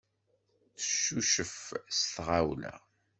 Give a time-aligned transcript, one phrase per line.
[0.79, 1.55] Neccucef
[1.97, 2.75] s tɣawla.